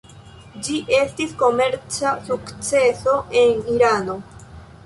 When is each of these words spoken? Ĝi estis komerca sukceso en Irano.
Ĝi 0.67 0.77
estis 0.99 1.35
komerca 1.43 2.15
sukceso 2.31 3.15
en 3.45 3.63
Irano. 3.79 4.21